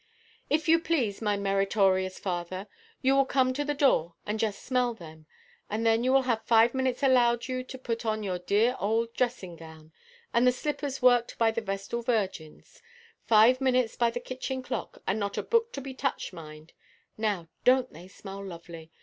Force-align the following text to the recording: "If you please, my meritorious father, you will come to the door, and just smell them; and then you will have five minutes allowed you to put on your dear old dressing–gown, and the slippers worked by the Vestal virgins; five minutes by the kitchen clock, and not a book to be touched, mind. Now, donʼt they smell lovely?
"If 0.49 0.67
you 0.67 0.79
please, 0.79 1.21
my 1.21 1.37
meritorious 1.37 2.17
father, 2.17 2.65
you 3.03 3.15
will 3.15 3.23
come 3.23 3.53
to 3.53 3.63
the 3.63 3.75
door, 3.75 4.15
and 4.25 4.39
just 4.39 4.63
smell 4.63 4.95
them; 4.95 5.27
and 5.69 5.85
then 5.85 6.03
you 6.03 6.11
will 6.11 6.23
have 6.23 6.41
five 6.43 6.73
minutes 6.73 7.03
allowed 7.03 7.47
you 7.47 7.63
to 7.65 7.77
put 7.77 8.03
on 8.03 8.23
your 8.23 8.39
dear 8.39 8.75
old 8.79 9.13
dressing–gown, 9.13 9.91
and 10.33 10.47
the 10.47 10.51
slippers 10.51 11.03
worked 11.03 11.37
by 11.37 11.51
the 11.51 11.61
Vestal 11.61 12.01
virgins; 12.01 12.81
five 13.27 13.61
minutes 13.61 13.95
by 13.95 14.09
the 14.09 14.19
kitchen 14.19 14.63
clock, 14.63 15.03
and 15.05 15.19
not 15.19 15.37
a 15.37 15.43
book 15.43 15.71
to 15.73 15.81
be 15.81 15.93
touched, 15.93 16.33
mind. 16.33 16.73
Now, 17.15 17.49
donʼt 17.63 17.91
they 17.91 18.07
smell 18.07 18.43
lovely? 18.43 18.91